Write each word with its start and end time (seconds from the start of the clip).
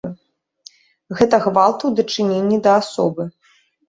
Гэта 1.19 1.39
гвалт 1.45 1.79
у 1.89 1.91
дачыненні 1.99 2.57
да 2.69 2.73
асобы. 2.81 3.23